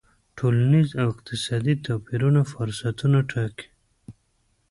[0.37, 3.67] ټولنیز او اقتصادي توپیرونه فرصتونه ټاکي.